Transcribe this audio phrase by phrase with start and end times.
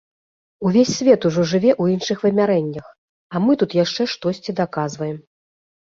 [0.65, 2.91] Увесь свет ужо жыве ў іншых вымярэннях,
[3.33, 5.17] а мы тут яшчэ штосьці даказваем.